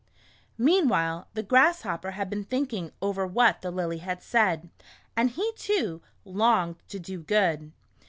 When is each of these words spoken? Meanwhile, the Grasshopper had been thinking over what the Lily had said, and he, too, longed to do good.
Meanwhile, 0.57 1.27
the 1.35 1.43
Grasshopper 1.43 2.09
had 2.09 2.27
been 2.27 2.43
thinking 2.43 2.91
over 3.03 3.27
what 3.27 3.61
the 3.61 3.69
Lily 3.69 3.99
had 3.99 4.23
said, 4.23 4.71
and 5.15 5.29
he, 5.29 5.51
too, 5.55 6.01
longed 6.25 6.77
to 6.87 6.97
do 6.97 7.21
good. 7.21 7.71